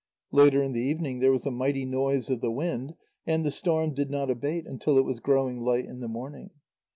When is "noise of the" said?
1.85-2.49